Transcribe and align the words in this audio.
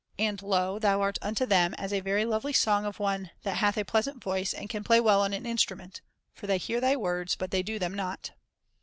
And, 0.17 0.41
lo, 0.41 0.79
thou 0.79 0.99
art 1.01 1.19
unto 1.21 1.45
them 1.45 1.75
as 1.75 1.93
a 1.93 1.99
very 1.99 2.21
Usa. 2.23 2.31
,|i: 2.31 2.31
ij. 2.31 2.31
26o 2.31 2.31
Character 2.31 2.31
Building 2.31 2.31
lovely 2.31 2.53
song 2.53 2.85
of 2.87 2.99
one 2.99 3.31
that 3.43 3.57
hath 3.57 3.77
a 3.77 3.85
pleasant 3.85 4.23
voice, 4.23 4.53
and 4.55 4.67
can 4.67 4.83
play 4.83 4.99
well 4.99 5.21
on 5.21 5.31
an 5.33 5.45
instrument; 5.45 6.01
for 6.33 6.47
they 6.47 6.57
hear 6.57 6.81
thy 6.81 6.95
words; 6.95 7.35
but 7.35 7.51
they 7.51 7.61
do 7.61 7.77
them 7.77 7.93
not." 7.93 8.31